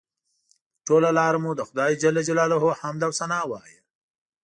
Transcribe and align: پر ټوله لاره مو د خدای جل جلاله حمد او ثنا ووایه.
پر 0.03 0.81
ټوله 0.85 1.09
لاره 1.17 1.39
مو 1.43 1.51
د 1.55 1.61
خدای 1.69 1.91
جل 2.01 2.15
جلاله 2.27 2.55
حمد 2.81 3.01
او 3.07 3.11
ثنا 3.19 3.39
ووایه. 3.45 3.79